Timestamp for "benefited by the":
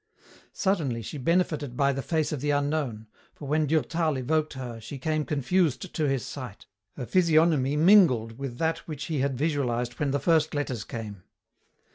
1.19-2.01